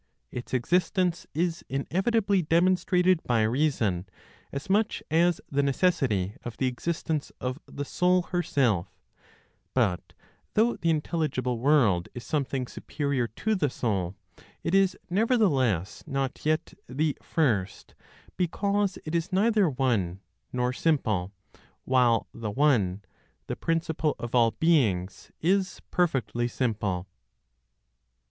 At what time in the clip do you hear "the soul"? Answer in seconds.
7.67-8.23, 13.53-14.15